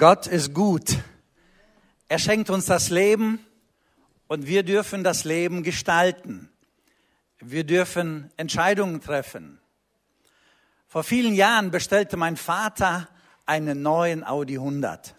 [0.00, 0.96] Gott ist gut.
[2.08, 3.38] Er schenkt uns das Leben
[4.28, 6.48] und wir dürfen das Leben gestalten.
[7.38, 9.60] Wir dürfen Entscheidungen treffen.
[10.88, 13.08] Vor vielen Jahren bestellte mein Vater
[13.44, 15.14] einen neuen Audi 100.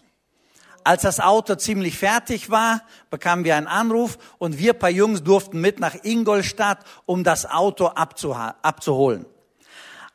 [0.82, 5.60] Als das Auto ziemlich fertig war, bekamen wir einen Anruf und wir paar Jungs durften
[5.60, 9.26] mit nach Ingolstadt, um das Auto abzuholen.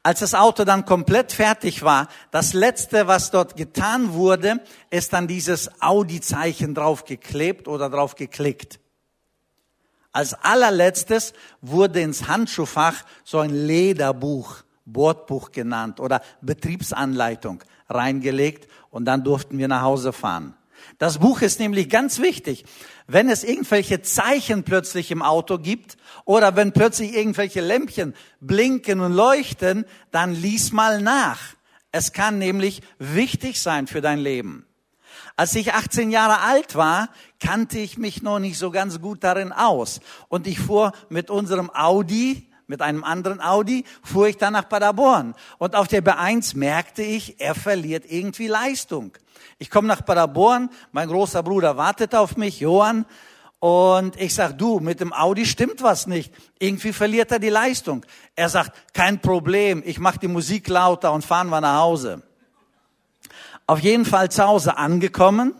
[0.07, 5.27] Als das Auto dann komplett fertig war, das letzte, was dort getan wurde, ist dann
[5.27, 8.79] dieses Audi-Zeichen draufgeklebt oder drauf geklickt.
[10.13, 19.25] Als allerletztes wurde ins Handschuhfach so ein Lederbuch, Bordbuch genannt oder Betriebsanleitung reingelegt und dann
[19.25, 20.55] durften wir nach Hause fahren.
[20.99, 22.63] Das Buch ist nämlich ganz wichtig.
[23.07, 29.13] Wenn es irgendwelche Zeichen plötzlich im Auto gibt oder wenn plötzlich irgendwelche Lämpchen blinken und
[29.13, 31.39] leuchten, dann lies mal nach.
[31.93, 34.65] Es kann nämlich wichtig sein für dein Leben.
[35.37, 39.53] Als ich 18 Jahre alt war, kannte ich mich noch nicht so ganz gut darin
[39.53, 40.01] aus.
[40.27, 45.33] Und ich fuhr mit unserem Audi, mit einem anderen Audi, fuhr ich dann nach Paderborn.
[45.57, 49.17] Und auf der B1 merkte ich, er verliert irgendwie Leistung.
[49.57, 53.05] Ich komme nach Paderborn, mein großer Bruder wartet auf mich, Johann,
[53.59, 56.31] und ich sag, du, mit dem Audi stimmt was nicht.
[56.59, 58.05] Irgendwie verliert er die Leistung.
[58.35, 62.21] Er sagt, kein Problem, ich mache die Musik lauter und fahren wir nach Hause.
[63.65, 65.55] Auf jeden Fall zu Hause angekommen.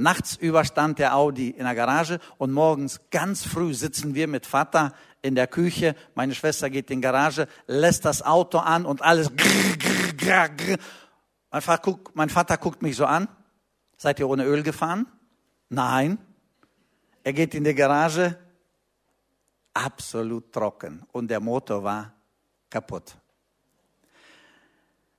[0.00, 4.94] Nachts überstand der Audi in der Garage und morgens ganz früh sitzen wir mit Vater
[5.20, 5.94] in der Küche.
[6.14, 9.30] Meine Schwester geht in die Garage, lässt das Auto an und alles.
[11.50, 13.28] Mein Vater, guckt, mein Vater guckt mich so an.
[13.98, 15.06] Seid ihr ohne Öl gefahren?
[15.68, 16.16] Nein.
[17.22, 18.38] Er geht in die Garage.
[19.74, 21.04] Absolut trocken.
[21.12, 22.14] Und der Motor war
[22.70, 23.19] kaputt.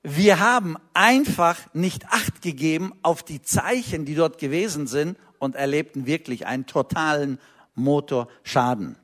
[0.03, 6.07] Wir haben einfach nicht Acht gegeben auf die Zeichen, die dort gewesen sind und erlebten
[6.07, 7.39] wirklich einen totalen
[7.75, 8.97] Motorschaden.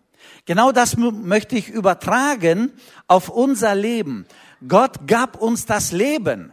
[0.46, 2.74] Genau das möchte ich übertragen
[3.08, 4.26] auf unser Leben.
[4.68, 6.52] Gott gab uns das Leben.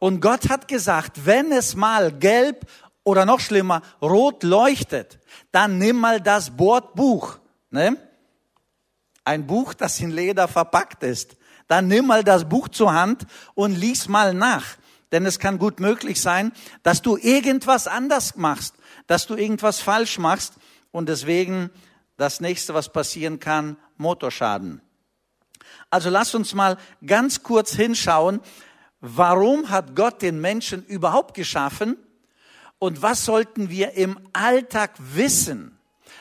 [0.00, 2.66] Und Gott hat gesagt, wenn es mal gelb
[3.04, 5.20] oder noch schlimmer, rot leuchtet,
[5.52, 7.38] dann nimm mal das Bordbuch.
[7.70, 7.96] Ne?
[9.24, 11.36] Ein Buch, das in Leder verpackt ist.
[11.74, 13.26] Dann nimm mal das Buch zur Hand
[13.56, 14.64] und lies mal nach.
[15.10, 16.52] Denn es kann gut möglich sein,
[16.84, 18.76] dass du irgendwas anders machst,
[19.08, 20.52] dass du irgendwas falsch machst
[20.92, 21.70] und deswegen
[22.16, 24.82] das nächste, was passieren kann, Motorschaden.
[25.90, 28.38] Also lass uns mal ganz kurz hinschauen,
[29.00, 31.96] warum hat Gott den Menschen überhaupt geschaffen
[32.78, 35.73] und was sollten wir im Alltag wissen,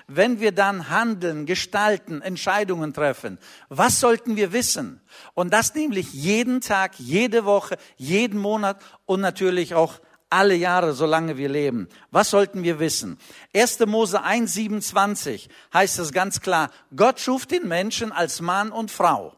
[0.08, 3.38] wenn wir dann handeln, gestalten, Entscheidungen treffen.
[3.70, 5.02] Was sollten wir wissen?
[5.34, 10.00] Und das nämlich jeden Tag, jede Woche, jeden Monat und natürlich auch
[10.30, 11.88] alle Jahre, solange wir leben.
[12.10, 13.20] Was sollten wir wissen?
[13.54, 13.80] 1.
[13.86, 19.38] Mose 1, 27 heißt es ganz klar, Gott schuf den Menschen als Mann und Frau.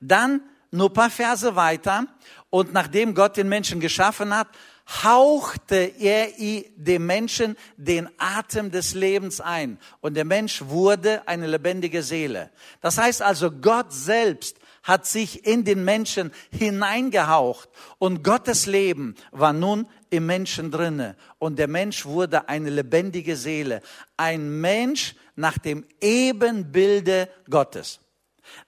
[0.00, 0.42] Dann
[0.74, 2.06] nur paar Verse weiter.
[2.50, 4.48] Und nachdem Gott den Menschen geschaffen hat,
[4.86, 6.28] hauchte er
[6.76, 9.78] dem Menschen den Atem des Lebens ein.
[10.00, 12.50] Und der Mensch wurde eine lebendige Seele.
[12.80, 19.54] Das heißt also, Gott selbst hat sich in den Menschen hineingehaucht und Gottes Leben war
[19.54, 23.80] nun im Menschen drinne und der Mensch wurde eine lebendige Seele,
[24.18, 28.00] ein Mensch nach dem Ebenbilde Gottes.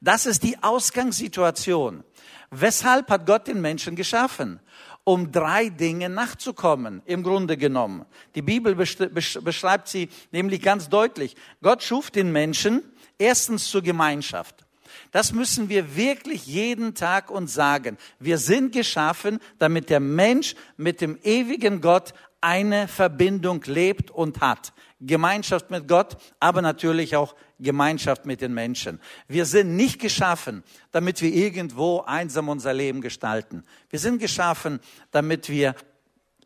[0.01, 2.03] Das ist die Ausgangssituation.
[2.51, 4.61] Weshalb hat Gott den Menschen geschaffen?
[5.09, 8.07] Um drei Dinge nachzukommen, im Grunde genommen.
[8.35, 11.37] Die Bibel beschreibt sie nämlich ganz deutlich.
[11.63, 12.83] Gott schuf den Menschen
[13.17, 14.67] erstens zur Gemeinschaft.
[15.13, 17.99] Das müssen wir wirklich jeden Tag uns sagen.
[18.19, 24.73] Wir sind geschaffen, damit der Mensch mit dem ewigen Gott eine Verbindung lebt und hat.
[25.01, 29.01] Gemeinschaft mit Gott, aber natürlich auch Gemeinschaft mit den Menschen.
[29.29, 30.63] Wir sind nicht geschaffen,
[30.93, 33.65] damit wir irgendwo einsam unser Leben gestalten.
[33.91, 34.81] Wir sind geschaffen,
[35.11, 35.75] damit wir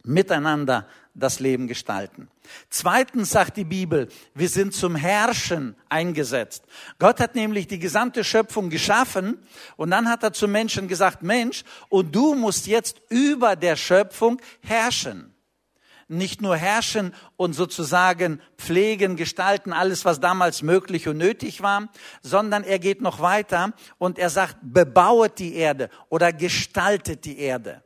[0.03, 2.29] miteinander das Leben gestalten.
[2.71, 6.65] Zweitens sagt die Bibel, wir sind zum Herrschen eingesetzt.
[6.99, 9.39] Gott hat nämlich die gesamte Schöpfung geschaffen
[9.77, 14.41] und dann hat er zum Menschen gesagt, Mensch, und du musst jetzt über der Schöpfung
[14.63, 15.30] herrschen
[16.11, 21.89] nicht nur herrschen und sozusagen pflegen, gestalten, alles, was damals möglich und nötig war,
[22.23, 27.83] sondern er geht noch weiter und er sagt, bebauet die Erde oder gestaltet die Erde.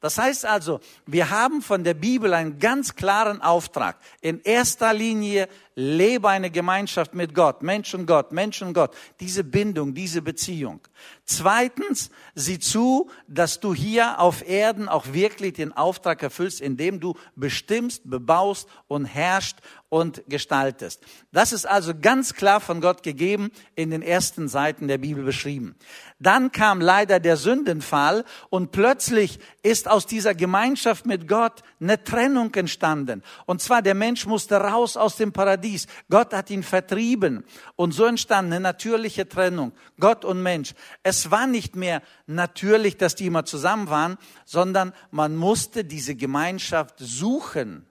[0.00, 3.96] Das heißt also, wir haben von der Bibel einen ganz klaren Auftrag.
[4.20, 8.94] In erster Linie lebe eine Gemeinschaft mit Gott, Mensch und Gott, Mensch und Gott.
[9.20, 10.80] Diese Bindung, diese Beziehung.
[11.24, 17.14] Zweitens, sieh zu, dass du hier auf Erden auch wirklich den Auftrag erfüllst, indem du
[17.34, 21.02] bestimmst, bebaust und herrscht und gestaltest.
[21.32, 25.76] Das ist also ganz klar von Gott gegeben, in den ersten Seiten der Bibel beschrieben.
[26.18, 32.54] Dann kam leider der Sündenfall und plötzlich ist aus dieser Gemeinschaft mit Gott eine Trennung
[32.54, 33.22] entstanden.
[33.46, 35.63] Und zwar der Mensch musste raus aus dem Paradies.
[36.10, 37.44] Gott hat ihn vertrieben.
[37.76, 39.72] Und so entstand eine natürliche Trennung.
[39.98, 40.74] Gott und Mensch.
[41.02, 46.96] Es war nicht mehr natürlich, dass die immer zusammen waren, sondern man musste diese Gemeinschaft
[46.98, 47.86] suchen.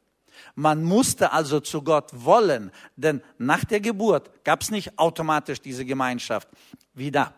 [0.55, 5.85] Man musste also zu Gott wollen, denn nach der Geburt gab es nicht automatisch diese
[5.85, 6.47] Gemeinschaft
[6.93, 7.33] wie da,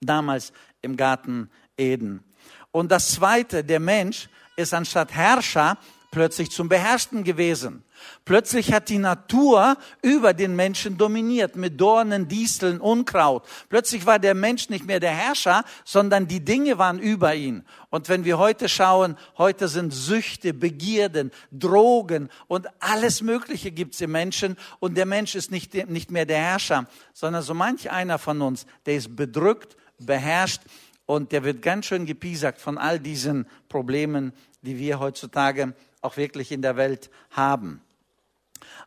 [0.00, 0.52] damals
[0.82, 2.24] im Garten Eden.
[2.72, 5.78] Und das Zweite, der Mensch ist anstatt Herrscher
[6.10, 7.84] plötzlich zum Beherrschten gewesen.
[8.24, 13.46] Plötzlich hat die Natur über den Menschen dominiert mit Dornen, Disteln, Unkraut.
[13.68, 17.64] Plötzlich war der Mensch nicht mehr der Herrscher, sondern die Dinge waren über ihn.
[17.90, 24.12] Und wenn wir heute schauen, heute sind Süchte, Begierden, Drogen und alles Mögliche gibt's im
[24.12, 24.56] Menschen.
[24.78, 28.66] Und der Mensch ist nicht, nicht mehr der Herrscher, sondern so manch einer von uns,
[28.86, 30.62] der ist bedrückt, beherrscht
[31.06, 34.32] und der wird ganz schön gepiesackt von all diesen Problemen,
[34.62, 37.82] die wir heutzutage auch wirklich in der Welt haben.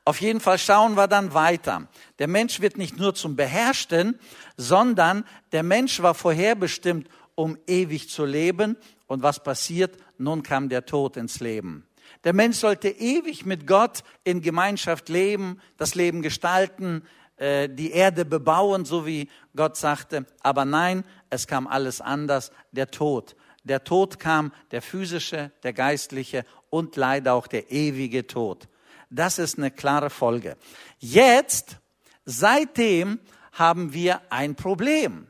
[0.06, 1.88] Auf jeden Fall schauen wir dann weiter.
[2.20, 4.20] Der Mensch wird nicht nur zum Beherrschten,
[4.58, 8.78] sondern der Mensch war vorherbestimmt, um ewig zu leben.
[9.08, 9.98] Und was passiert?
[10.18, 11.86] Nun kam der Tod ins Leben.
[12.24, 17.04] Der Mensch sollte ewig mit Gott in Gemeinschaft leben, das Leben gestalten,
[17.38, 20.26] äh, die Erde bebauen, so wie Gott sagte.
[20.42, 23.36] Aber nein, es kam alles anders, der Tod.
[23.64, 28.68] Der Tod kam, der physische, der geistliche und leider auch der ewige Tod.
[29.14, 30.58] Das ist eine klare Folge.
[30.98, 31.78] Jetzt,
[32.26, 33.20] seitdem
[33.52, 35.28] haben wir ein Problem.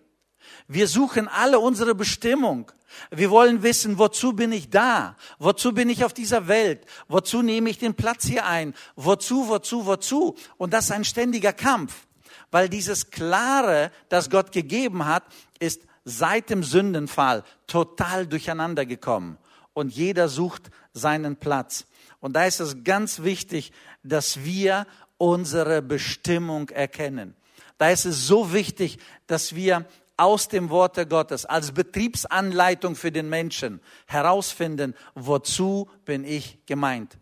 [0.69, 2.71] Wir suchen alle unsere Bestimmung.
[3.11, 5.17] Wir wollen wissen, wozu bin ich da?
[5.37, 6.85] Wozu bin ich auf dieser Welt?
[7.09, 8.73] Wozu nehme ich den Platz hier ein?
[8.95, 10.37] Wozu, wozu, wozu?
[10.57, 12.07] Und das ist ein ständiger Kampf,
[12.51, 15.23] weil dieses Klare, das Gott gegeben hat,
[15.59, 19.37] ist seit dem Sündenfall total durcheinander gekommen.
[19.73, 21.85] Und jeder sucht seinen Platz.
[22.23, 24.87] Und da ist es ganz wichtig, dass wir
[25.17, 27.35] unsere Bestimmung erkennen.
[27.77, 28.97] Da ist es so wichtig,
[29.27, 29.85] dass wir
[30.15, 37.17] aus dem Worte Gottes als Betriebsanleitung für den Menschen herausfinden, wozu bin ich gemeint.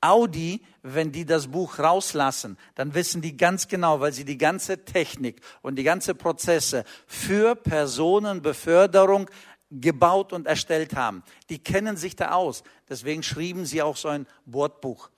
[0.00, 4.84] Audi, wenn die das Buch rauslassen, dann wissen die ganz genau, weil sie die ganze
[4.84, 9.28] Technik und die ganze Prozesse für Personenbeförderung
[9.70, 11.22] gebaut und erstellt haben.
[11.50, 12.62] Die kennen sich da aus.
[12.88, 15.10] Deswegen schrieben sie auch so ein Bordbuch.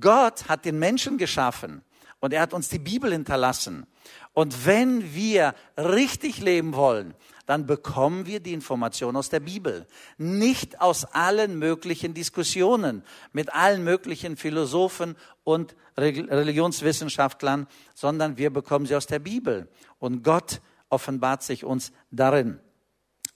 [0.00, 1.82] Gott hat den Menschen geschaffen
[2.20, 3.86] und er hat uns die Bibel hinterlassen.
[4.32, 7.14] Und wenn wir richtig leben wollen,
[7.46, 9.86] dann bekommen wir die Information aus der Bibel.
[10.18, 13.02] Nicht aus allen möglichen Diskussionen
[13.32, 19.68] mit allen möglichen Philosophen und Religionswissenschaftlern, sondern wir bekommen sie aus der Bibel.
[19.98, 22.60] Und Gott offenbart sich uns darin.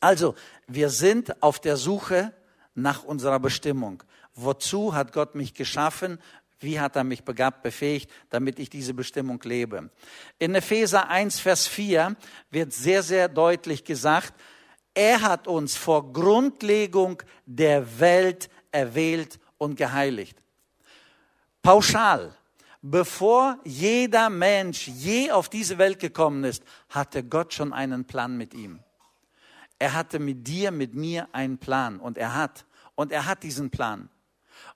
[0.05, 0.35] Also,
[0.67, 2.35] wir sind auf der Suche
[2.75, 4.03] nach unserer Bestimmung.
[4.35, 6.19] Wozu hat Gott mich geschaffen?
[6.61, 9.89] Wie hat er mich begabt, befähigt, damit ich diese Bestimmung lebe?
[10.39, 12.17] In Epheser 1, Vers 4
[12.51, 14.35] wird sehr, sehr deutlich gesagt,
[14.93, 20.37] er hat uns vor Grundlegung der Welt erwählt und geheiligt.
[21.63, 22.37] Pauschal,
[22.83, 28.53] bevor jeder Mensch je auf diese Welt gekommen ist, hatte Gott schon einen Plan mit
[28.53, 28.81] ihm.
[29.85, 32.65] Er hatte mit dir, mit mir einen Plan und er hat.
[32.95, 34.09] Und er hat diesen Plan.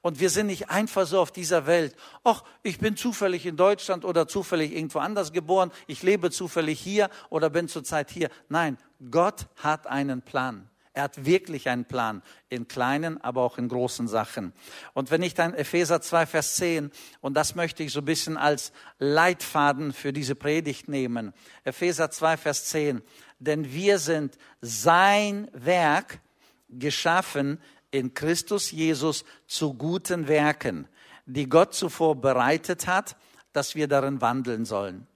[0.03, 1.97] Und wir sind nicht einfach so auf dieser Welt.
[2.25, 5.73] Ach, ich bin zufällig in Deutschland oder zufällig irgendwo anders geboren.
[5.87, 8.29] Ich lebe zufällig hier oder bin zurzeit hier.
[8.51, 8.77] Nein,
[9.11, 10.69] Gott hat einen Plan.
[10.93, 14.53] Er hat wirklich einen Plan in kleinen, aber auch in großen Sachen.
[14.95, 18.37] Und wenn ich dann Epheser 2, Vers 10, und das möchte ich so ein bisschen
[18.37, 21.33] als Leitfaden für diese Predigt nehmen.
[21.65, 23.03] Epheser 2, Vers 10
[23.39, 26.21] denn wir sind sein Werk
[26.69, 30.89] geschaffen in Christus Jesus zu guten Werken,
[31.27, 33.17] die Gott zuvor bereitet hat,
[33.53, 35.07] dass wir darin wandeln sollen.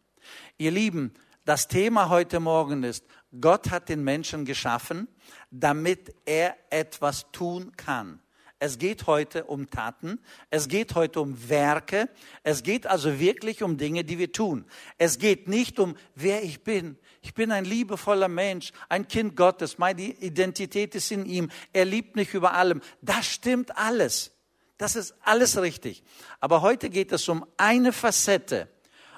[0.56, 1.12] Ihr Lieben,
[1.44, 3.04] das Thema heute Morgen ist,
[3.40, 5.08] Gott hat den Menschen geschaffen,
[5.50, 8.21] damit er etwas tun kann.
[8.64, 10.20] Es geht heute um Taten.
[10.48, 12.08] Es geht heute um Werke.
[12.44, 14.66] Es geht also wirklich um Dinge, die wir tun.
[14.98, 16.96] Es geht nicht um, wer ich bin.
[17.22, 19.78] Ich bin ein liebevoller Mensch, ein Kind Gottes.
[19.78, 21.50] Meine Identität ist in ihm.
[21.72, 22.82] Er liebt mich über allem.
[23.00, 24.30] Das stimmt alles.
[24.78, 26.04] Das ist alles richtig.
[26.38, 28.68] Aber heute geht es um eine Facette,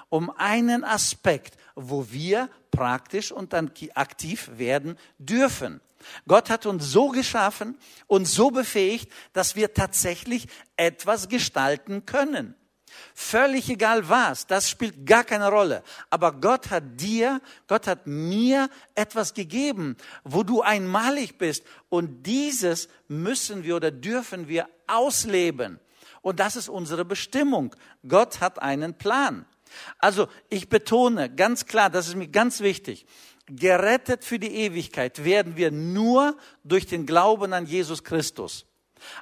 [0.09, 5.81] um einen Aspekt, wo wir praktisch und dann aktiv werden dürfen.
[6.27, 10.47] Gott hat uns so geschaffen und so befähigt, dass wir tatsächlich
[10.77, 12.55] etwas gestalten können.
[13.13, 15.83] Völlig egal was, das spielt gar keine Rolle.
[16.09, 21.63] Aber Gott hat dir, Gott hat mir etwas gegeben, wo du einmalig bist.
[21.89, 25.79] Und dieses müssen wir oder dürfen wir ausleben.
[26.21, 27.75] Und das ist unsere Bestimmung.
[28.07, 29.45] Gott hat einen Plan.
[29.99, 33.05] Also ich betone ganz klar, das ist mir ganz wichtig.
[33.47, 38.65] Gerettet für die Ewigkeit werden wir nur durch den Glauben an Jesus Christus.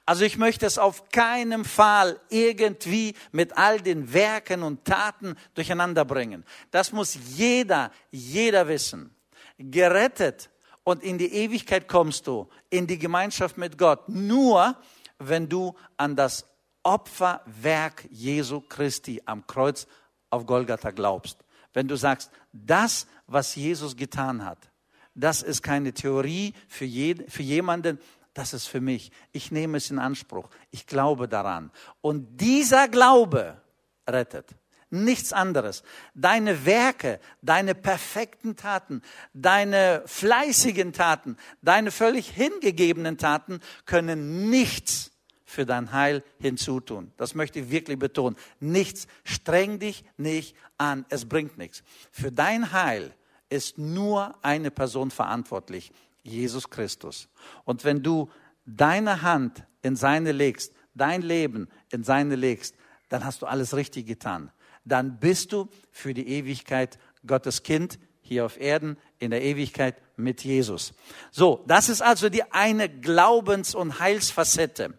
[0.06, 6.06] Also ich möchte es auf keinen Fall irgendwie mit all den Werken und Taten durcheinander
[6.06, 6.46] bringen.
[6.72, 9.13] Das muss jeder, jeder wissen.
[9.58, 10.50] Gerettet
[10.84, 14.75] und in die Ewigkeit kommst du, in die Gemeinschaft mit Gott, nur
[15.20, 16.46] wenn du an das
[16.84, 19.88] Opferwerk Jesu Christi am Kreuz
[20.30, 21.43] auf Golgatha glaubst.
[21.74, 24.70] Wenn du sagst, das, was Jesus getan hat,
[25.15, 28.00] das ist keine Theorie für, je, für jemanden,
[28.34, 29.12] das ist für mich.
[29.32, 30.50] Ich nehme es in Anspruch.
[30.72, 31.72] Ich glaube daran.
[32.01, 33.62] Und dieser Glaube
[34.10, 34.56] rettet.
[34.89, 35.84] Nichts anderes.
[36.13, 39.01] Deine Werke, deine perfekten Taten,
[39.34, 45.12] deine fleißigen Taten, deine völlig hingegebenen Taten können nichts
[45.53, 47.12] für dein Heil hinzutun.
[47.17, 48.36] Das möchte ich wirklich betonen.
[48.60, 49.07] Nichts.
[49.24, 51.05] Streng dich nicht an.
[51.10, 51.83] Es bringt nichts.
[52.12, 53.13] Für dein Heil
[53.50, 55.91] ist nur eine Person verantwortlich.
[56.24, 57.29] Jesus Christus.
[57.65, 58.29] Und wenn du
[58.65, 62.75] deine Hand in seine legst, dein Leben in seine legst,
[63.10, 64.51] dann hast du alles richtig getan.
[64.86, 70.43] Dann bist du für die Ewigkeit Gottes Kind hier auf Erden, in der Ewigkeit mit
[70.43, 70.93] Jesus.
[71.31, 74.98] So, das ist also die eine Glaubens- und Heilsfacette.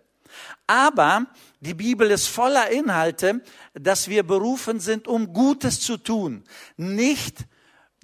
[0.67, 1.27] Aber
[1.61, 3.43] die Bibel ist voller Inhalte,
[3.75, 6.45] dass wir berufen sind, um Gutes zu tun.
[6.77, 7.47] Nicht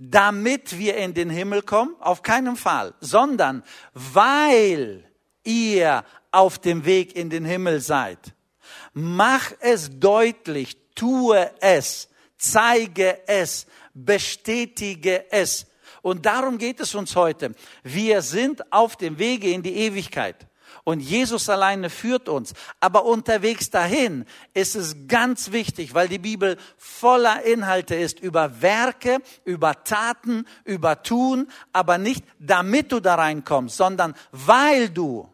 [0.00, 5.04] damit wir in den Himmel kommen, auf keinen Fall, sondern weil
[5.44, 8.18] ihr auf dem Weg in den Himmel seid.
[8.94, 12.08] Mach es deutlich, tue es,
[12.38, 15.66] zeige es, bestätige es.
[16.02, 17.54] Und darum geht es uns heute.
[17.82, 20.46] Wir sind auf dem Wege in die Ewigkeit.
[20.84, 22.54] Und Jesus alleine führt uns.
[22.80, 29.18] Aber unterwegs dahin ist es ganz wichtig, weil die Bibel voller Inhalte ist über Werke,
[29.44, 35.28] über Taten, über Tun, aber nicht damit du da reinkommst, sondern weil du,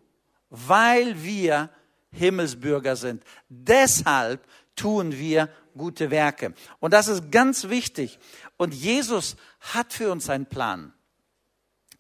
[0.51, 1.71] weil wir
[2.11, 3.23] Himmelsbürger sind.
[3.49, 6.55] Deshalb tun wir gute Werke.
[6.81, 8.19] Und das ist ganz wichtig.
[8.57, 10.93] Und Jesus hat für uns einen Plan.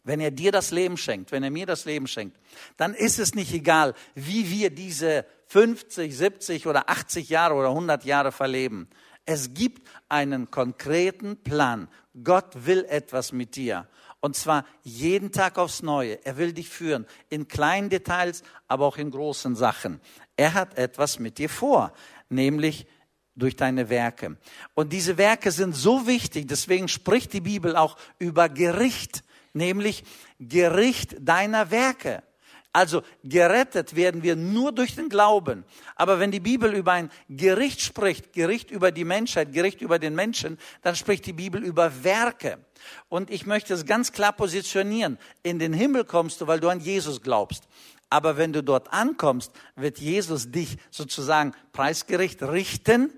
[0.06, 2.38] Wenn er dir das Leben schenkt, wenn er mir das Leben schenkt,
[2.76, 8.04] dann ist es nicht egal, wie wir diese 50, 70 oder 80 Jahre oder 100
[8.04, 8.88] Jahre verleben.
[9.24, 11.88] Es gibt einen konkreten Plan.
[12.22, 13.88] Gott will etwas mit dir.
[14.20, 16.24] Und zwar jeden Tag aufs Neue.
[16.24, 17.04] Er will dich führen.
[17.28, 20.00] In kleinen Details, aber auch in großen Sachen.
[20.36, 21.92] Er hat etwas mit dir vor.
[22.28, 22.86] Nämlich
[23.34, 24.36] durch deine Werke.
[24.74, 26.46] Und diese Werke sind so wichtig.
[26.46, 29.24] Deswegen spricht die Bibel auch über Gericht
[29.56, 30.04] nämlich
[30.38, 32.22] Gericht deiner Werke.
[32.76, 35.64] Also gerettet werden wir nur durch den Glauben.
[35.94, 40.14] Aber wenn die Bibel über ein Gericht spricht, Gericht über die Menschheit, Gericht über den
[40.14, 42.58] Menschen, dann spricht die Bibel über Werke.
[43.08, 45.18] Und ich möchte es ganz klar positionieren.
[45.42, 47.64] In den Himmel kommst du, weil du an Jesus glaubst.
[48.10, 53.10] Aber wenn du dort ankommst, wird Jesus dich sozusagen preisgericht richten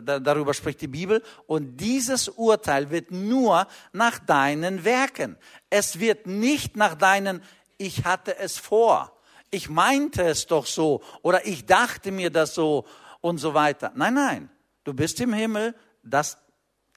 [0.00, 1.22] Darüber spricht die Bibel.
[1.46, 5.36] Und dieses Urteil wird nur nach deinen Werken.
[5.70, 7.42] Es wird nicht nach deinen,
[7.78, 9.16] ich hatte es vor,
[9.50, 12.86] ich meinte es doch so oder ich dachte mir das so
[13.20, 13.92] und so weiter.
[13.94, 14.50] Nein, nein,
[14.84, 16.38] du bist im Himmel, das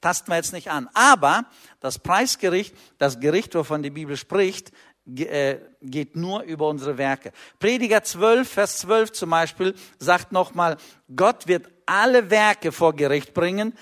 [0.00, 0.88] tasten wir jetzt nicht an.
[0.94, 1.46] Aber
[1.80, 4.72] das Preisgericht, das Gericht, wovon die Bibel spricht,
[5.06, 7.32] geht nur über unsere Werke.
[7.58, 10.76] Prediger 12, Vers 12 zum Beispiel sagt nochmal,
[11.14, 13.72] Gott wird alle Werke vor Gericht bringen,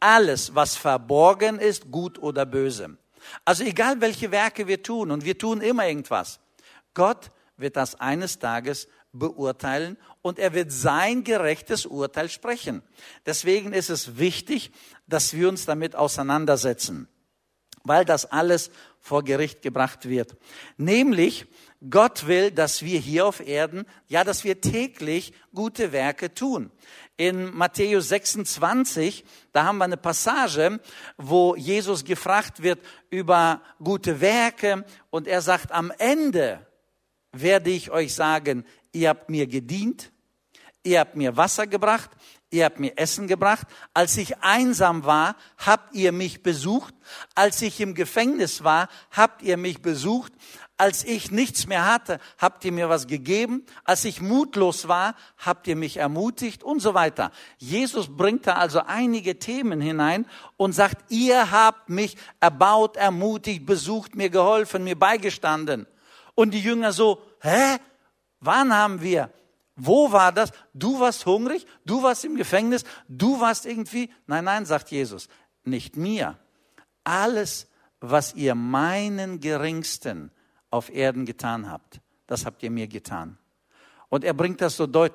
[0.00, 2.96] alles, was verborgen ist, gut oder böse.
[3.44, 6.38] Also egal, welche Werke wir tun, und wir tun immer irgendwas,
[6.94, 12.82] Gott wird das eines Tages beurteilen und er wird sein gerechtes Urteil sprechen.
[13.26, 14.70] Deswegen ist es wichtig,
[15.06, 17.08] dass wir uns damit auseinandersetzen.
[17.88, 20.36] Weil das alles vor Gericht gebracht wird.
[20.76, 21.46] Nämlich,
[21.88, 26.70] Gott will, dass wir hier auf Erden, ja, dass wir täglich gute Werke tun.
[27.16, 30.80] In Matthäus 26, da haben wir eine Passage,
[31.16, 32.80] wo Jesus gefragt wird
[33.10, 36.64] über gute Werke und er sagt, am Ende
[37.32, 40.12] werde ich euch sagen, ihr habt mir gedient,
[40.82, 42.10] ihr habt mir Wasser gebracht,
[42.50, 43.66] ihr habt mir Essen gebracht.
[43.94, 46.94] Als ich einsam war, habt ihr mich besucht.
[47.34, 50.32] Als ich im Gefängnis war, habt ihr mich besucht.
[50.76, 53.66] Als ich nichts mehr hatte, habt ihr mir was gegeben.
[53.84, 57.32] Als ich mutlos war, habt ihr mich ermutigt und so weiter.
[57.58, 60.24] Jesus bringt da also einige Themen hinein
[60.56, 65.86] und sagt, ihr habt mich erbaut, ermutigt, besucht, mir geholfen, mir beigestanden.
[66.34, 67.78] Und die Jünger so, hä?
[68.40, 69.32] Wann haben wir?
[69.78, 70.50] Wo war das?
[70.74, 74.10] Du warst hungrig, du warst im Gefängnis, du warst irgendwie.
[74.26, 75.28] Nein, nein, sagt Jesus,
[75.64, 76.36] nicht mir.
[77.04, 77.68] Alles,
[78.00, 80.30] was ihr meinen Geringsten
[80.70, 83.38] auf Erden getan habt, das habt ihr mir getan.
[84.08, 85.12] Und er bringt das so, deut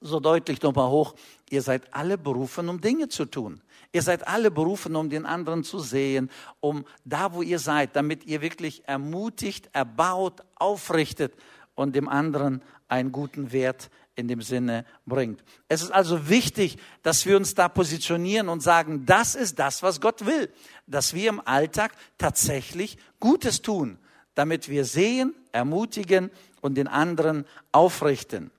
[0.00, 1.14] so deutlich nochmal hoch.
[1.50, 3.62] Ihr seid alle berufen, um Dinge zu tun.
[3.92, 6.30] Ihr seid alle berufen, um den anderen zu sehen,
[6.60, 11.34] um da, wo ihr seid, damit ihr wirklich ermutigt, erbaut, aufrichtet
[11.74, 15.42] und dem anderen einen guten Wert in dem Sinne bringt.
[15.68, 20.00] Es ist also wichtig, dass wir uns da positionieren und sagen, das ist das, was
[20.00, 20.52] Gott will,
[20.86, 23.98] dass wir im Alltag tatsächlich Gutes tun,
[24.34, 26.30] damit wir sehen, ermutigen
[26.60, 28.50] und den anderen aufrichten.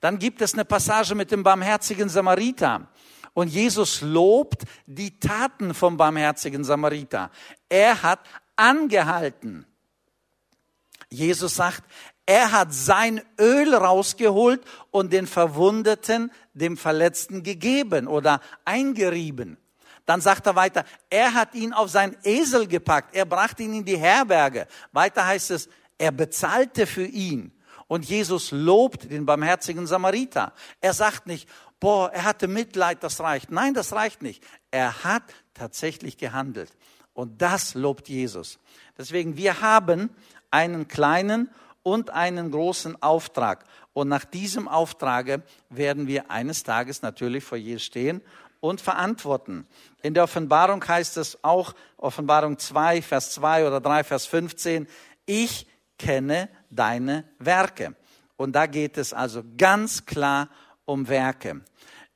[0.00, 2.88] Dann gibt es eine Passage mit dem barmherzigen Samariter.
[3.34, 7.30] Und Jesus lobt die Taten vom barmherzigen Samariter.
[7.68, 8.20] Er hat
[8.56, 9.66] angehalten.
[11.08, 11.82] Jesus sagt,
[12.26, 19.56] er hat sein Öl rausgeholt und den Verwundeten, dem Verletzten gegeben oder eingerieben.
[20.06, 23.84] Dann sagt er weiter, er hat ihn auf sein Esel gepackt, er brachte ihn in
[23.84, 24.66] die Herberge.
[24.92, 27.52] Weiter heißt es, er bezahlte für ihn.
[27.86, 30.52] Und Jesus lobt den barmherzigen Samariter.
[30.80, 31.48] Er sagt nicht,
[31.78, 33.50] boah, er hatte Mitleid, das reicht.
[33.50, 34.42] Nein, das reicht nicht.
[34.70, 35.24] Er hat
[35.54, 36.70] tatsächlich gehandelt.
[37.12, 38.58] Und das lobt Jesus.
[38.96, 40.10] Deswegen, wir haben
[40.50, 41.50] einen kleinen
[41.82, 43.64] und einen großen Auftrag.
[43.92, 48.22] Und nach diesem Auftrage werden wir eines Tages natürlich vor Jesus stehen
[48.60, 49.66] und verantworten.
[50.02, 54.86] In der Offenbarung heißt es auch, Offenbarung 2, Vers 2 oder 3, Vers 15,
[55.26, 55.66] ich
[55.98, 57.96] kenne deine Werke.
[58.36, 60.48] Und da geht es also ganz klar
[60.84, 61.60] um Werke.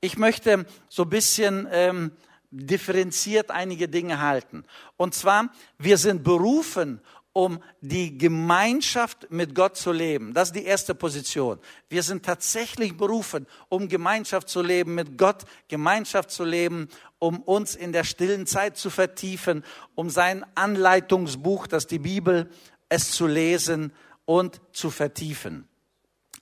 [0.01, 2.13] Ich möchte so ein bisschen ähm,
[2.51, 4.65] differenziert einige Dinge halten.
[4.97, 7.01] Und zwar, wir sind berufen,
[7.37, 10.33] um die Gemeinschaft mit Gott zu leben.
[10.33, 11.59] Das ist die erste Position.
[11.91, 17.75] Wir sind tatsächlich berufen, um Gemeinschaft zu leben mit Gott, Gemeinschaft zu leben, um uns
[17.75, 22.49] in der stillen Zeit zu vertiefen, um sein Anleitungsbuch, das die Bibel,
[22.89, 23.93] es zu lesen
[24.25, 25.69] und zu vertiefen.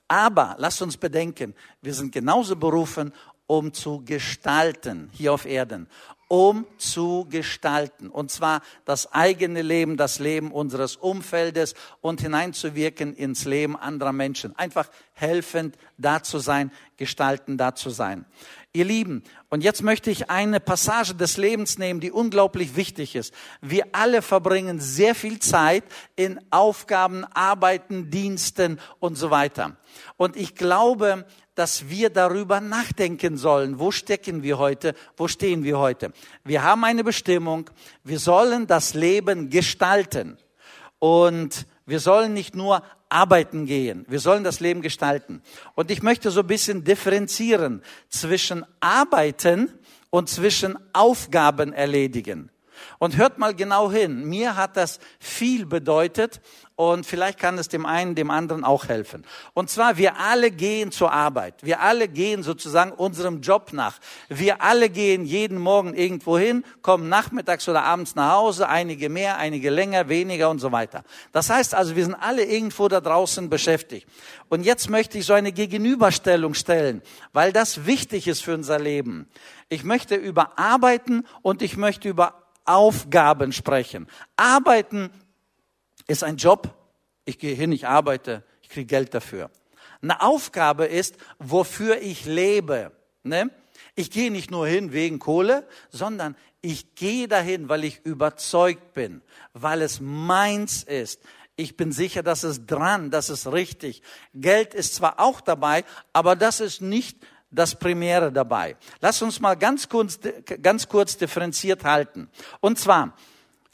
[0.07, 3.12] Aber lasst uns bedenken, wir sind genauso berufen,
[3.46, 5.88] um zu gestalten hier auf Erden,
[6.28, 8.09] um zu gestalten.
[8.09, 14.57] Und zwar das eigene Leben, das Leben unseres Umfeldes und hineinzuwirken ins Leben anderer Menschen.
[14.57, 18.24] Einfach helfend da zu sein, gestalten da zu sein.
[18.72, 23.33] Ihr Lieben, und jetzt möchte ich eine Passage des Lebens nehmen, die unglaublich wichtig ist.
[23.61, 25.85] Wir alle verbringen sehr viel Zeit
[26.16, 29.76] in Aufgaben, Arbeiten, Diensten und so weiter.
[30.16, 33.78] Und ich glaube, dass wir darüber nachdenken sollen.
[33.78, 34.94] Wo stecken wir heute?
[35.16, 36.12] Wo stehen wir heute?
[36.44, 37.70] Wir haben eine Bestimmung.
[38.02, 40.38] Wir sollen das Leben gestalten.
[40.98, 44.04] Und wir sollen nicht nur arbeiten gehen.
[44.08, 45.42] Wir sollen das Leben gestalten.
[45.74, 49.72] Und ich möchte so ein bisschen differenzieren zwischen arbeiten
[50.10, 52.50] und zwischen Aufgaben erledigen.
[52.98, 54.24] Und hört mal genau hin.
[54.24, 56.40] Mir hat das viel bedeutet
[56.76, 59.24] und vielleicht kann es dem einen, dem anderen auch helfen.
[59.52, 61.54] Und zwar, wir alle gehen zur Arbeit.
[61.62, 64.00] Wir alle gehen sozusagen unserem Job nach.
[64.28, 69.38] Wir alle gehen jeden Morgen irgendwo hin, kommen nachmittags oder abends nach Hause, einige mehr,
[69.38, 71.04] einige länger, weniger und so weiter.
[71.30, 74.08] Das heißt also, wir sind alle irgendwo da draußen beschäftigt.
[74.48, 79.28] Und jetzt möchte ich so eine Gegenüberstellung stellen, weil das wichtig ist für unser Leben.
[79.68, 84.09] Ich möchte über Arbeiten und ich möchte über Aufgaben sprechen.
[84.37, 85.11] Arbeiten
[86.07, 86.74] ist ein Job.
[87.24, 89.50] Ich gehe hin, ich arbeite, ich kriege Geld dafür.
[90.03, 92.92] Eine Aufgabe ist, wofür ich lebe.
[93.22, 93.50] Ne?
[93.94, 99.22] Ich gehe nicht nur hin wegen Kohle, sondern ich gehe dahin, weil ich überzeugt bin,
[99.53, 101.20] weil es meins ist.
[101.57, 104.03] Ich bin sicher, dass es dran, dass es richtig.
[104.35, 107.18] Geld ist zwar auch dabei, aber das ist nicht
[107.54, 108.76] das Primäre dabei.
[109.00, 110.18] Lass uns mal ganz kurz,
[110.62, 112.28] ganz kurz differenziert halten.
[112.60, 113.14] Und zwar,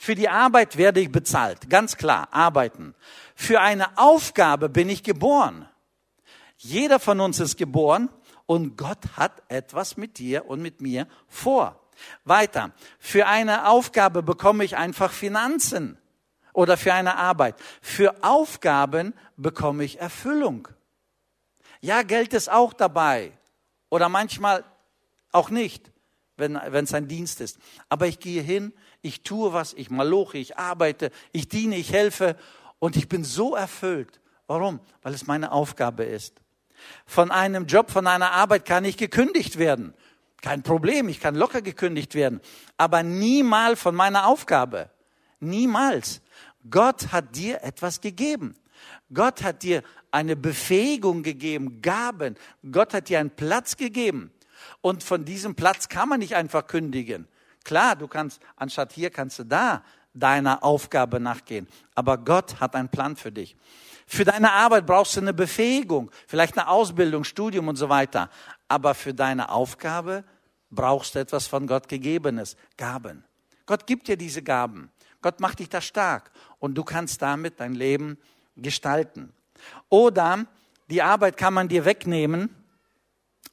[0.03, 2.95] Für die Arbeit werde ich bezahlt, ganz klar, arbeiten.
[3.35, 5.69] Für eine Aufgabe bin ich geboren.
[6.57, 8.09] Jeder von uns ist geboren
[8.47, 11.79] und Gott hat etwas mit dir und mit mir vor.
[12.25, 12.73] Weiter.
[12.99, 15.99] Für eine Aufgabe bekomme ich einfach Finanzen
[16.55, 17.57] oder für eine Arbeit.
[17.83, 20.67] Für Aufgaben bekomme ich Erfüllung.
[21.83, 23.33] Ja, Geld ist auch dabei
[23.91, 24.65] oder manchmal
[25.33, 25.93] auch nicht,
[26.37, 27.59] wenn es ein Dienst ist.
[27.91, 28.73] Aber ich gehe hin,
[29.03, 32.37] ich tue was, ich maloche, ich arbeite, ich diene, ich helfe
[32.79, 34.21] und ich bin so erfüllt.
[34.47, 34.81] Warum?
[35.03, 36.41] Weil es meine Aufgabe ist.
[37.05, 39.93] Von einem Job, von einer Arbeit kann ich gekündigt werden.
[40.41, 42.41] Kein Problem, ich kann locker gekündigt werden.
[42.79, 44.89] Aber niemals von meiner Aufgabe.
[45.41, 46.23] Niemals.
[46.71, 48.57] Gott hat dir etwas gegeben.
[49.13, 52.37] Gott hat dir eine Befähigung gegeben, Gaben.
[52.71, 54.33] Gott hat dir einen Platz gegeben.
[54.81, 57.29] Und von diesem Platz kann man nicht einfach kündigen.
[57.65, 59.83] Klar, du kannst, anstatt hier kannst du da
[60.15, 61.69] deiner Aufgabe nachgehen.
[61.95, 63.57] Aber Gott hat einen Plan für dich.
[64.07, 68.29] Für deine Arbeit brauchst du eine Befähigung, vielleicht eine Ausbildung, Studium und so weiter.
[68.67, 70.25] Aber für deine Aufgabe
[70.71, 73.25] brauchst du etwas von Gott gegebenes, Gaben.
[73.67, 74.91] Gott gibt dir diese Gaben.
[75.23, 78.19] Gott macht dich da stark und du kannst damit dein Leben
[78.57, 79.33] gestalten.
[79.89, 80.47] Oder
[80.89, 82.55] die Arbeit kann man dir wegnehmen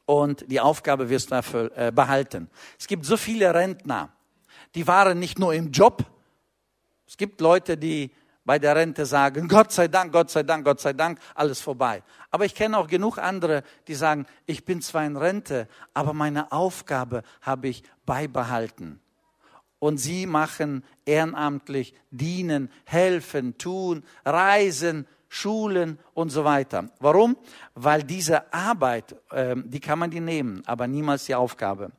[0.05, 2.49] und die Aufgabe wirst du äh, behalten.
[2.79, 4.10] Es gibt so viele Rentner,
[4.75, 6.05] die waren nicht nur im Job.
[7.07, 8.12] Es gibt Leute, die
[8.47, 12.01] bei der Rente sagen, Gott sei Dank, Gott sei Dank, Gott sei Dank, alles vorbei.
[12.31, 16.51] Aber ich kenne auch genug andere, die sagen, ich bin zwar in Rente, aber meine
[16.51, 19.01] Aufgabe habe ich beibehalten.
[19.79, 26.89] Und sie machen ehrenamtlich, dienen, helfen, tun, reisen, Schulen und so weiter.
[26.99, 27.37] Warum?
[27.75, 31.91] Weil diese Arbeit, äh, die kann man die nehmen, aber niemals die Aufgabe.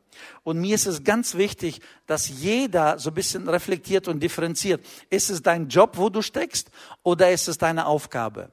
[0.45, 4.85] Und mir ist es ganz wichtig, dass jeder so ein bisschen reflektiert und differenziert.
[5.11, 6.71] Ist es dein Job, wo du steckst,
[7.03, 8.51] oder ist es deine Aufgabe?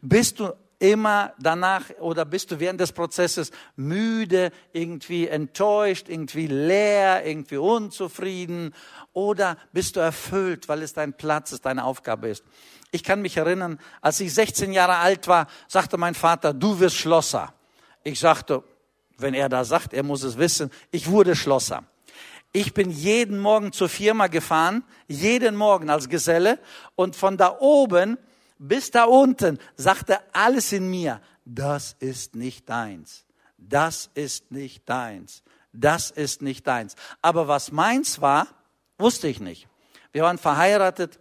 [0.00, 0.52] Bist du
[0.92, 8.74] immer danach oder bist du während des Prozesses müde, irgendwie enttäuscht, irgendwie leer, irgendwie unzufrieden
[9.14, 12.44] oder bist du erfüllt, weil es dein Platz ist, deine Aufgabe ist?
[12.90, 16.96] Ich kann mich erinnern, als ich 16 Jahre alt war, sagte mein Vater, du wirst
[16.96, 17.54] Schlosser.
[18.02, 18.62] Ich sagte,
[19.16, 20.70] wenn er da sagt, er muss es wissen.
[20.90, 21.84] Ich wurde Schlosser.
[22.52, 26.58] Ich bin jeden Morgen zur Firma gefahren, jeden Morgen als Geselle
[26.94, 28.18] und von da oben
[28.58, 33.24] bis da unten sagte alles in mir, das ist nicht deins.
[33.58, 35.42] Das ist nicht deins.
[35.72, 36.94] Das ist nicht deins.
[37.20, 38.46] Aber was meins war,
[38.98, 39.68] wusste ich nicht.
[40.12, 41.18] Wir waren verheiratet.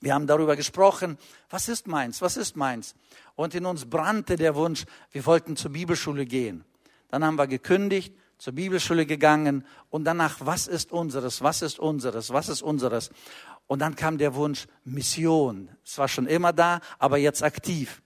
[0.00, 1.18] Wir haben darüber gesprochen.
[1.50, 2.20] Was ist meins?
[2.20, 2.94] Was ist meins?
[3.34, 6.64] Und in uns brannte der Wunsch, wir wollten zur Bibelschule gehen.
[7.08, 12.32] Dann haben wir gekündigt, zur Bibelschule gegangen und danach, was ist unseres, was ist unseres,
[12.32, 13.10] was ist unseres?
[13.68, 15.68] Und dann kam der Wunsch Mission.
[15.84, 18.02] Es war schon immer da, aber jetzt aktiv.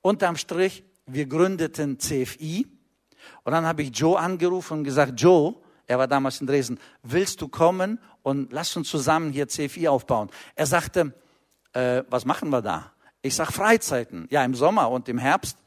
[0.00, 2.66] Unterm Strich, wir gründeten CFI
[3.44, 7.40] und dann habe ich Joe angerufen und gesagt, Joe, er war damals in Dresden, willst
[7.42, 10.30] du kommen und lass uns zusammen hier CFI aufbauen?
[10.54, 11.12] Er sagte,
[11.72, 12.92] äh, was machen wir da?
[13.22, 14.26] Ich sag Freizeiten.
[14.30, 15.58] Ja, im Sommer und im Herbst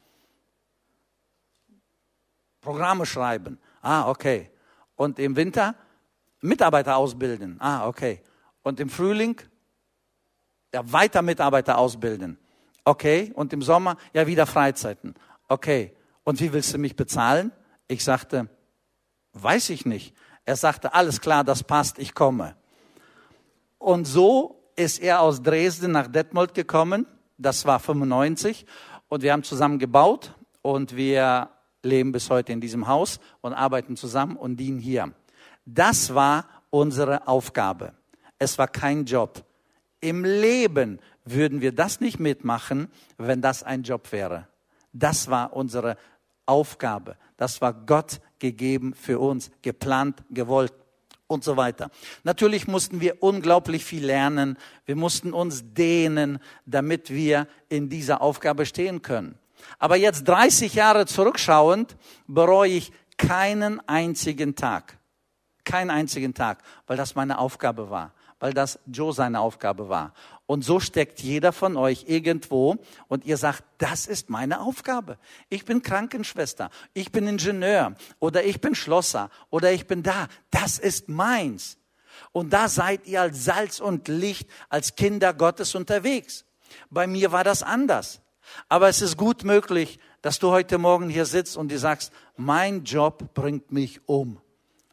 [2.60, 3.58] Programme schreiben.
[3.82, 4.50] Ah, okay.
[4.96, 5.74] Und im Winter
[6.40, 7.56] Mitarbeiter ausbilden.
[7.60, 8.22] Ah, okay.
[8.64, 9.40] Und im Frühling
[10.72, 12.36] ja, weiter Mitarbeiter ausbilden.
[12.84, 13.30] Okay.
[13.36, 15.14] Und im Sommer ja wieder Freizeiten.
[15.46, 15.94] Okay.
[16.24, 17.52] Und wie willst du mich bezahlen?
[17.86, 18.48] Ich sagte,
[19.34, 20.16] weiß ich nicht.
[20.44, 22.56] Er sagte, alles klar, das passt, ich komme.
[23.78, 27.06] Und so ist er aus Dresden nach Detmold gekommen.
[27.38, 28.66] Das war 95.
[29.08, 31.50] Und wir haben zusammen gebaut und wir
[31.82, 35.12] leben bis heute in diesem Haus und arbeiten zusammen und dienen hier.
[35.66, 37.92] Das war unsere Aufgabe.
[38.38, 39.44] Es war kein Job.
[40.00, 44.48] Im Leben würden wir das nicht mitmachen, wenn das ein Job wäre.
[44.92, 45.96] Das war unsere
[46.46, 47.16] Aufgabe.
[47.36, 50.72] Das war Gott gegeben für uns, geplant, gewollt
[51.26, 51.90] und so weiter.
[52.22, 54.58] Natürlich mussten wir unglaublich viel lernen.
[54.84, 59.38] Wir mussten uns dehnen, damit wir in dieser Aufgabe stehen können.
[59.78, 64.98] Aber jetzt 30 Jahre zurückschauend bereue ich keinen einzigen Tag.
[65.64, 68.12] Keinen einzigen Tag, weil das meine Aufgabe war,
[68.44, 70.12] weil das Joe seine Aufgabe war.
[70.44, 72.76] Und so steckt jeder von euch irgendwo
[73.08, 75.16] und ihr sagt, das ist meine Aufgabe.
[75.48, 80.28] Ich bin Krankenschwester, ich bin Ingenieur oder ich bin Schlosser oder ich bin da.
[80.50, 81.78] Das ist meins.
[82.32, 86.44] Und da seid ihr als Salz und Licht, als Kinder Gottes unterwegs.
[86.90, 88.20] Bei mir war das anders.
[88.68, 92.84] Aber es ist gut möglich, dass du heute Morgen hier sitzt und dir sagst, mein
[92.84, 94.38] Job bringt mich um.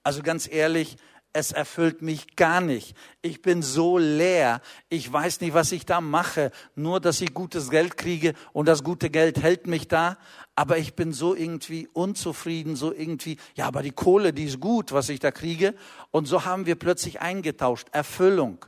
[0.03, 0.95] Also ganz ehrlich,
[1.33, 2.95] es erfüllt mich gar nicht.
[3.21, 4.61] Ich bin so leer.
[4.89, 6.51] Ich weiß nicht, was ich da mache.
[6.75, 10.17] Nur, dass ich gutes Geld kriege und das gute Geld hält mich da.
[10.55, 14.91] Aber ich bin so irgendwie unzufrieden, so irgendwie, ja, aber die Kohle, die ist gut,
[14.91, 15.73] was ich da kriege.
[16.11, 17.87] Und so haben wir plötzlich eingetauscht.
[17.93, 18.65] Erfüllung,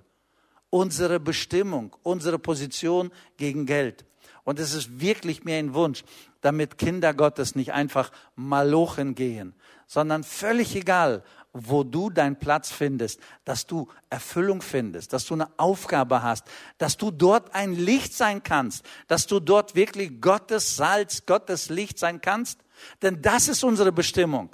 [0.69, 4.05] unsere Bestimmung, unsere Position gegen Geld.
[4.45, 6.03] Und es ist wirklich mir ein Wunsch,
[6.41, 9.53] damit Kinder Gottes nicht einfach malochen gehen,
[9.87, 11.23] sondern völlig egal,
[11.53, 16.45] wo du deinen Platz findest, dass du Erfüllung findest, dass du eine Aufgabe hast,
[16.79, 21.99] dass du dort ein Licht sein kannst, dass du dort wirklich Gottes Salz, Gottes Licht
[21.99, 22.59] sein kannst.
[23.03, 24.49] Denn das ist unsere Bestimmung.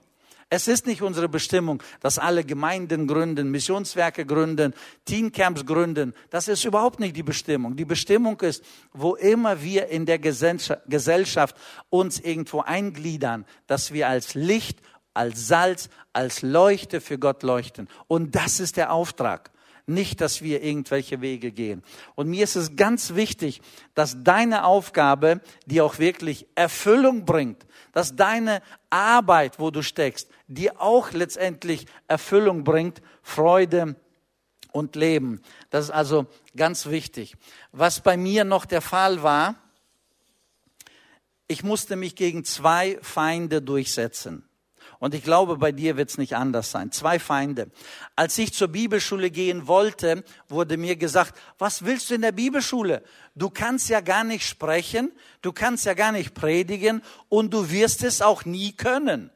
[0.52, 4.74] Es ist nicht unsere Bestimmung, dass alle Gemeinden gründen, Missionswerke gründen,
[5.06, 6.16] Teencamps gründen.
[6.32, 7.76] Das ist überhaupt nicht die Bestimmung.
[7.76, 11.56] Die Bestimmung ist, wo immer wir in der Gesellschaft
[11.90, 14.80] uns irgendwo eingliedern, dass wir als Licht
[15.20, 17.90] als Salz, als Leuchte für Gott leuchten.
[18.08, 19.52] Und das ist der Auftrag.
[19.86, 21.84] Nicht, dass wir irgendwelche Wege gehen.
[22.16, 23.62] Und mir ist es ganz wichtig,
[23.96, 27.66] dass deine Aufgabe dir auch wirklich Erfüllung bringt.
[27.92, 33.98] Dass deine Arbeit, wo du steckst, dir auch letztendlich Erfüllung bringt, Freude
[34.72, 35.42] und Leben.
[35.70, 37.36] Das ist also ganz wichtig.
[37.74, 39.56] Was bei mir noch der Fall war,
[41.50, 44.49] ich musste mich gegen zwei Feinde durchsetzen.
[45.00, 46.92] Und ich glaube, bei dir wird es nicht anders sein.
[46.92, 47.72] Zwei Feinde.
[48.18, 53.02] Als ich zur Bibelschule gehen wollte, wurde mir gesagt, was willst du in der Bibelschule?
[53.34, 58.04] Du kannst ja gar nicht sprechen, du kannst ja gar nicht predigen und du wirst
[58.04, 59.32] es auch nie können.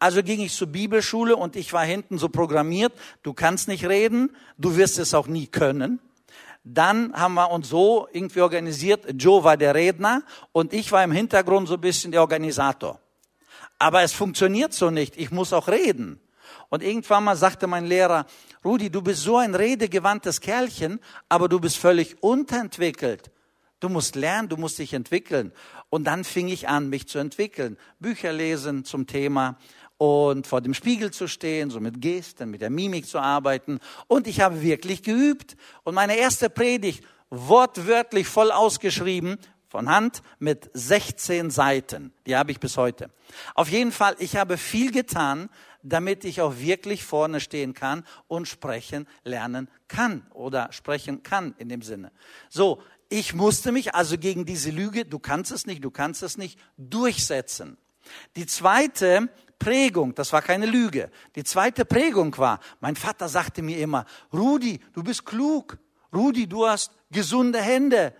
[0.00, 4.36] Also ging ich zur Bibelschule und ich war hinten so programmiert, du kannst nicht reden,
[4.58, 6.00] du wirst es auch nie können.
[6.64, 11.12] Dann haben wir uns so irgendwie organisiert, Joe war der Redner und ich war im
[11.12, 13.00] Hintergrund so ein bisschen der Organisator.
[13.78, 15.16] Aber es funktioniert so nicht.
[15.16, 16.20] Ich muss auch reden.
[16.68, 18.26] Und irgendwann mal sagte mein Lehrer,
[18.64, 23.30] Rudi, du bist so ein redegewandtes Kerlchen, aber du bist völlig unterentwickelt.
[23.78, 25.52] Du musst lernen, du musst dich entwickeln.
[25.90, 27.76] Und dann fing ich an, mich zu entwickeln.
[28.00, 29.58] Bücher lesen zum Thema
[29.98, 33.78] und vor dem Spiegel zu stehen, so mit Gesten, mit der Mimik zu arbeiten.
[34.08, 35.56] Und ich habe wirklich geübt.
[35.84, 39.38] Und meine erste Predigt, wortwörtlich voll ausgeschrieben,
[39.76, 42.10] von Hand mit 16 Seiten.
[42.24, 43.10] Die habe ich bis heute.
[43.54, 45.50] Auf jeden Fall, ich habe viel getan,
[45.82, 51.68] damit ich auch wirklich vorne stehen kann und sprechen lernen kann oder sprechen kann in
[51.68, 52.10] dem Sinne.
[52.48, 56.38] So, ich musste mich also gegen diese Lüge, du kannst es nicht, du kannst es
[56.38, 57.76] nicht, durchsetzen.
[58.34, 61.10] Die zweite Prägung, das war keine Lüge.
[61.34, 65.76] Die zweite Prägung war, mein Vater sagte mir immer, Rudi, du bist klug.
[66.14, 68.14] Rudi, du hast gesunde Hände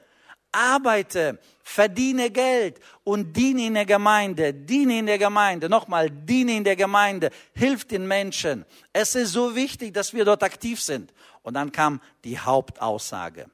[0.53, 6.65] arbeite, verdiene Geld und diene in der Gemeinde, diene in der Gemeinde, nochmal, diene in
[6.65, 8.65] der Gemeinde, hilf den Menschen.
[8.93, 11.13] Es ist so wichtig, dass wir dort aktiv sind.
[11.43, 13.47] Und dann kam die Hauptaussage.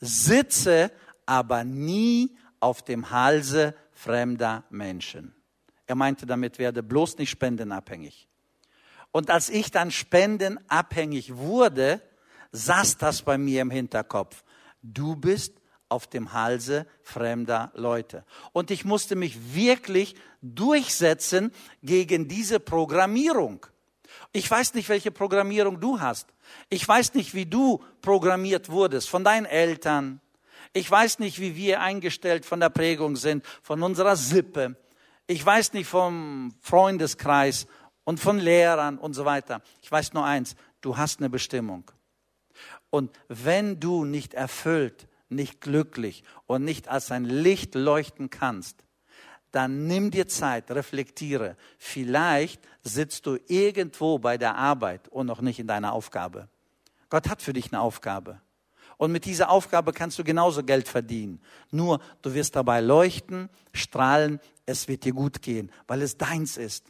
[0.00, 0.90] Sitze
[1.26, 5.34] aber nie auf dem Halse fremder Menschen.
[5.86, 8.28] Er meinte damit, werde bloß nicht spendenabhängig.
[9.12, 12.00] Und als ich dann spendenabhängig wurde,
[12.52, 14.42] saß das bei mir im Hinterkopf.
[14.82, 15.61] Du bist
[15.92, 18.24] auf dem Halse fremder Leute.
[18.52, 21.52] Und ich musste mich wirklich durchsetzen
[21.82, 23.66] gegen diese Programmierung.
[24.32, 26.28] Ich weiß nicht, welche Programmierung du hast.
[26.70, 30.20] Ich weiß nicht, wie du programmiert wurdest von deinen Eltern.
[30.72, 34.76] Ich weiß nicht, wie wir eingestellt von der Prägung sind, von unserer Sippe.
[35.26, 37.66] Ich weiß nicht vom Freundeskreis
[38.04, 39.60] und von Lehrern und so weiter.
[39.82, 41.90] Ich weiß nur eins, du hast eine Bestimmung.
[42.88, 48.84] Und wenn du nicht erfüllt nicht glücklich und nicht als ein Licht leuchten kannst,
[49.52, 51.56] dann nimm dir Zeit, reflektiere.
[51.78, 56.48] Vielleicht sitzt du irgendwo bei der Arbeit und noch nicht in deiner Aufgabe.
[57.10, 58.40] Gott hat für dich eine Aufgabe.
[58.96, 61.40] Und mit dieser Aufgabe kannst du genauso Geld verdienen.
[61.70, 66.86] Nur du wirst dabei leuchten, strahlen, es wird dir gut gehen, weil es deins ist.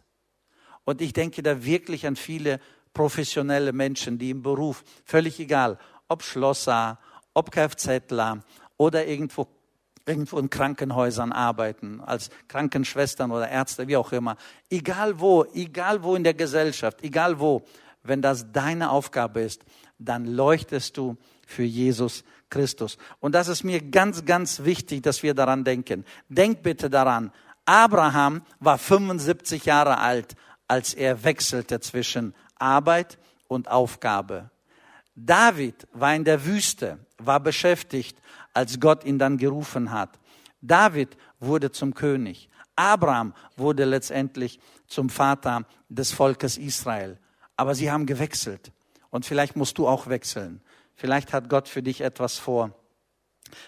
[0.85, 2.61] Und ich denke da wirklich an viele
[2.92, 5.78] professionelle Menschen, die im Beruf, völlig egal,
[6.09, 6.98] ob Schlosser,
[7.34, 8.40] ob Kfzler
[8.76, 9.46] oder irgendwo,
[10.06, 14.36] irgendwo in Krankenhäusern arbeiten, als Krankenschwestern oder Ärzte, wie auch immer.
[14.70, 17.62] Egal wo, egal wo in der Gesellschaft, egal wo,
[18.02, 19.64] wenn das deine Aufgabe ist,
[19.98, 21.16] dann leuchtest du
[21.46, 22.98] für Jesus Christus.
[23.20, 26.04] Und das ist mir ganz, ganz wichtig, dass wir daran denken.
[26.28, 27.32] Denk bitte daran,
[27.64, 30.34] Abraham war 75 Jahre alt,
[30.68, 34.50] als er wechselte zwischen Arbeit und Aufgabe.
[35.14, 38.16] David war in der Wüste, war beschäftigt,
[38.54, 40.18] als Gott ihn dann gerufen hat.
[40.61, 42.48] David wurde zum König.
[42.76, 47.18] Abraham wurde letztendlich zum Vater des Volkes Israel.
[47.56, 48.72] Aber sie haben gewechselt.
[49.11, 50.61] Und vielleicht musst du auch wechseln.
[50.94, 52.70] Vielleicht hat Gott für dich etwas vor.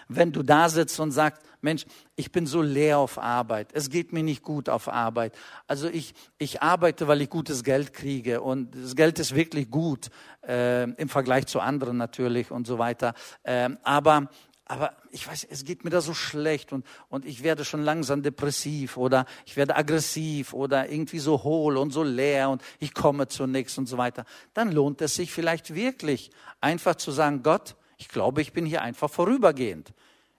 [0.07, 4.13] Wenn du da sitzt und sagst, Mensch, ich bin so leer auf Arbeit, es geht
[4.13, 5.35] mir nicht gut auf Arbeit.
[5.67, 10.09] Also ich, ich arbeite, weil ich gutes Geld kriege und das Geld ist wirklich gut
[10.47, 13.13] äh, im Vergleich zu anderen natürlich und so weiter.
[13.43, 14.29] Äh, aber
[14.67, 18.23] aber ich weiß, es geht mir da so schlecht und, und ich werde schon langsam
[18.23, 23.27] depressiv oder ich werde aggressiv oder irgendwie so hohl und so leer und ich komme
[23.27, 24.25] zu nichts und so weiter.
[24.55, 28.81] Dann lohnt es sich vielleicht wirklich einfach zu sagen, Gott, ich glaube, ich bin hier
[28.81, 29.93] einfach vorübergehend.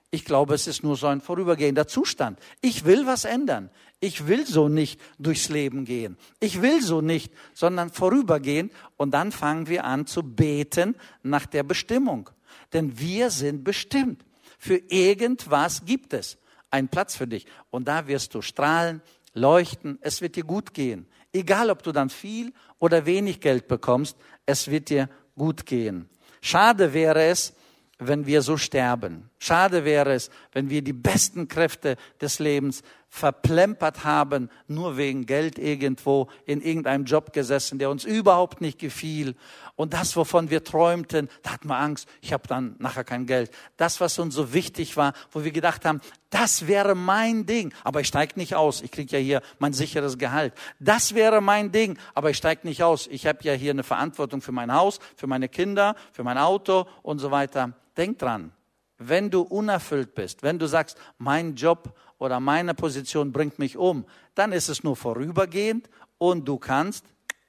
[0.09, 2.39] Ich glaube, es ist nur so ein vorübergehender Zustand.
[2.61, 3.69] Ich will was ändern.
[3.99, 6.17] Ich will so nicht durchs Leben gehen.
[6.39, 8.71] Ich will so nicht, sondern vorübergehend.
[8.95, 12.29] Und dann fangen wir an zu beten nach der Bestimmung.
[12.71, 14.23] Denn wir sind bestimmt.
[14.57, 16.37] Für irgendwas gibt es
[16.71, 17.45] einen Platz für dich.
[17.69, 19.01] Und da wirst du strahlen,
[19.33, 19.99] leuchten.
[20.01, 21.07] Es wird dir gut gehen.
[21.33, 26.09] Egal, ob du dann viel oder wenig Geld bekommst, es wird dir gut gehen.
[26.47, 27.53] Schade wäre es,
[27.99, 29.29] wenn wir so sterben.
[29.37, 35.57] Schade wäre es, wenn wir die besten Kräfte des Lebens verplempert haben, nur wegen Geld
[35.57, 39.35] irgendwo in irgendeinem Job gesessen, der uns überhaupt nicht gefiel.
[39.75, 43.51] Und das, wovon wir träumten, da hatten wir Angst, ich habe dann nachher kein Geld.
[43.77, 48.01] Das, was uns so wichtig war, wo wir gedacht haben, das wäre mein Ding, aber
[48.01, 50.53] ich steige nicht aus, ich kriege ja hier mein sicheres Gehalt.
[50.79, 54.41] Das wäre mein Ding, aber ich steige nicht aus, ich habe ja hier eine Verantwortung
[54.41, 57.73] für mein Haus, für meine Kinder, für mein Auto und so weiter.
[57.95, 58.51] Denk dran,
[58.97, 64.05] wenn du unerfüllt bist, wenn du sagst, mein Job oder meine Position bringt mich um,
[64.35, 67.05] dann ist es nur vorübergehend und du kannst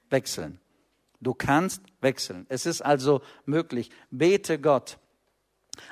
[0.09, 0.59] wechseln.
[1.21, 2.45] Du kannst wechseln.
[2.49, 3.89] Es ist also möglich.
[4.09, 4.97] Bete Gott.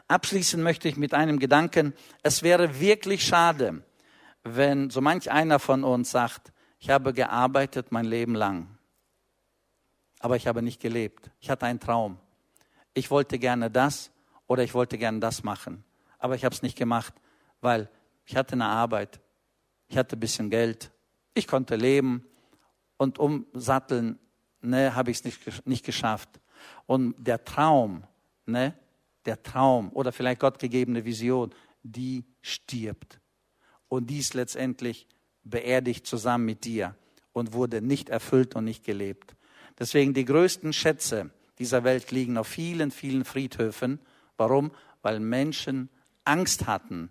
[0.07, 1.93] Abschließen möchte ich mit einem Gedanken.
[2.23, 3.83] Es wäre wirklich schade,
[4.43, 8.77] wenn so manch einer von uns sagt, ich habe gearbeitet mein Leben lang,
[10.19, 11.31] aber ich habe nicht gelebt.
[11.39, 12.19] Ich hatte einen Traum.
[12.93, 14.11] Ich wollte gerne das
[14.45, 15.83] oder ich wollte gerne das machen,
[16.19, 17.13] aber ich habe es nicht gemacht,
[17.61, 17.89] weil
[18.27, 19.19] ich hatte eine Arbeit,
[19.87, 20.91] ich hatte ein bisschen Geld,
[21.33, 22.23] ich konnte leben
[22.97, 24.19] und umsatteln,
[24.61, 26.29] ne, habe ich es nicht, nicht geschafft.
[26.85, 28.03] Und der Traum,
[28.45, 28.73] ne,
[29.25, 33.19] der Traum oder vielleicht gottgegebene Vision, die stirbt.
[33.87, 35.07] Und die ist letztendlich
[35.43, 36.95] beerdigt zusammen mit dir
[37.33, 39.35] und wurde nicht erfüllt und nicht gelebt.
[39.79, 43.99] Deswegen die größten Schätze dieser Welt liegen auf vielen, vielen Friedhöfen
[44.37, 44.71] Warum?
[45.01, 45.89] Weil Menschen
[46.23, 47.09] Angst hatten,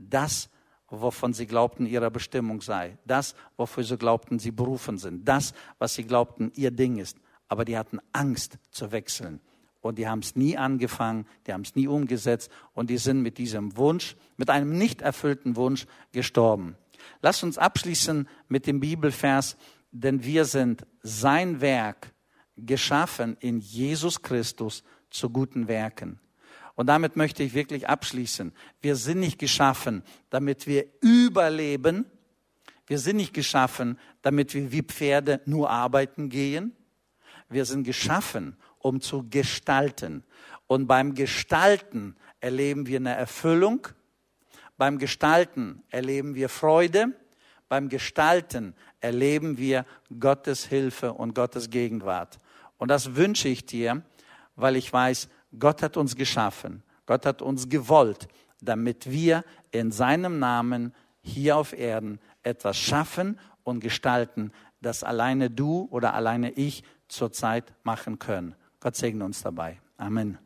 [0.00, 0.50] das,
[0.88, 5.94] wovon sie glaubten, ihrer Bestimmung sei, das, wofür sie glaubten, sie berufen sind, das, was
[5.94, 7.18] sie glaubten, ihr Ding ist.
[7.48, 9.40] Aber die hatten Angst zu wechseln.
[9.80, 13.38] Und die haben es nie angefangen, die haben es nie umgesetzt und die sind mit
[13.38, 16.76] diesem Wunsch, mit einem nicht erfüllten Wunsch gestorben.
[17.22, 19.56] Lass uns abschließen mit dem Bibelvers,
[19.90, 22.12] denn wir sind sein Werk
[22.56, 26.20] geschaffen in Jesus Christus zu guten Werken.
[26.80, 28.54] Und damit möchte ich wirklich abschließen.
[28.80, 32.06] Wir sind nicht geschaffen, damit wir überleben.
[32.86, 36.74] Wir sind nicht geschaffen, damit wir wie Pferde nur arbeiten gehen.
[37.50, 40.24] Wir sind geschaffen, um zu gestalten.
[40.68, 43.86] Und beim Gestalten erleben wir eine Erfüllung.
[44.78, 47.08] Beim Gestalten erleben wir Freude.
[47.68, 49.84] Beim Gestalten erleben wir
[50.18, 52.38] Gottes Hilfe und Gottes Gegenwart.
[52.78, 54.00] Und das wünsche ich dir,
[54.56, 58.28] weil ich weiß, Gott hat uns geschaffen, Gott hat uns gewollt,
[58.60, 65.88] damit wir in seinem Namen hier auf Erden etwas schaffen und gestalten, das alleine du
[65.90, 68.54] oder alleine ich zurzeit machen können.
[68.80, 69.78] Gott segne uns dabei.
[69.96, 70.38] Amen.